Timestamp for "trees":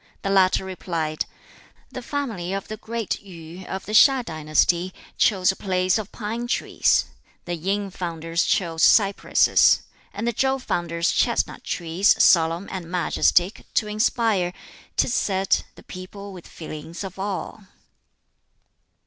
6.47-7.05, 11.63-12.15